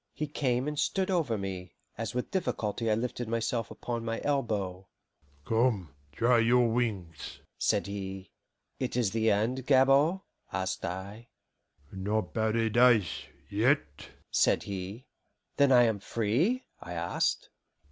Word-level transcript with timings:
He 0.15 0.25
came 0.25 0.67
and 0.67 0.79
stood 0.79 1.11
over 1.11 1.37
me, 1.37 1.75
as 1.95 2.15
with 2.15 2.31
difficulty 2.31 2.89
I 2.89 2.95
lifted 2.95 3.27
myself 3.27 3.69
upon 3.69 4.03
my 4.03 4.19
elbow. 4.23 4.87
"Come, 5.45 5.93
try 6.11 6.39
your 6.39 6.69
wings," 6.69 7.39
said 7.59 7.85
he. 7.85 8.31
"It 8.79 8.97
is 8.97 9.11
the 9.11 9.29
end, 9.29 9.67
Gabord?" 9.67 10.21
asked 10.51 10.83
I. 10.85 11.27
"Not 11.91 12.33
paradise 12.33 13.25
yet!" 13.47 14.07
said 14.31 14.63
he. 14.63 15.05
"Then 15.57 15.71
I 15.71 15.83
am 15.83 15.99
free?" 15.99 16.63
I 16.81 16.93
asked. 16.93 17.49